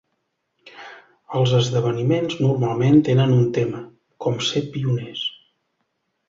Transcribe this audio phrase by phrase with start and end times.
[1.39, 3.83] Els esdeveniments normalment tenen un tema,
[4.27, 5.29] com ser pioners.